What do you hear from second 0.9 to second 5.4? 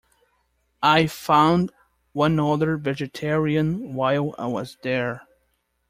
found one other vegetarian while I was there.